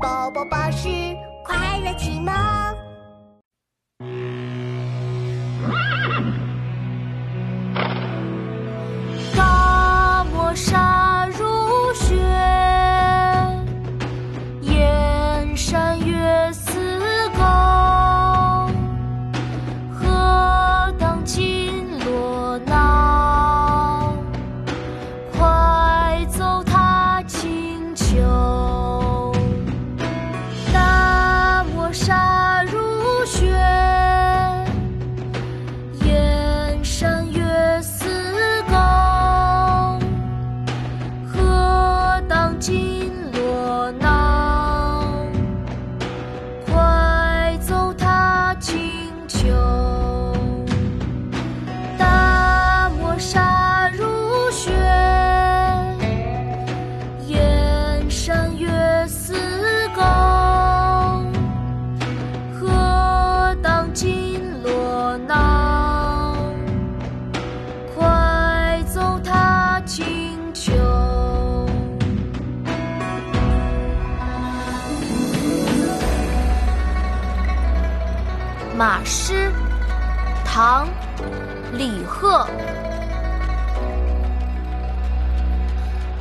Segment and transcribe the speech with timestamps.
[0.00, 0.88] 宝宝巴士
[1.44, 2.32] 快乐启蒙。
[9.36, 12.14] 大漠沙如雪，
[14.62, 17.00] 燕山月似
[17.36, 17.42] 钩。
[19.92, 24.12] 何当金罗脑？
[25.36, 28.47] 快走踏清秋。
[78.78, 79.50] 马诗，
[80.44, 80.86] 唐，
[81.72, 82.46] 李贺。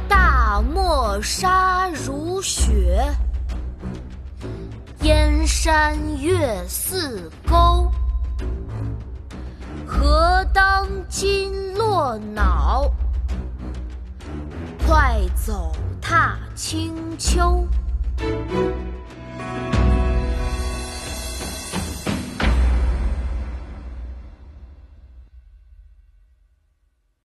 [0.09, 2.99] 大漠沙如雪，
[5.02, 7.91] 燕山月似钩。
[9.86, 12.92] 何当金络脑？
[14.88, 15.71] 快走
[16.02, 17.67] 踏清秋。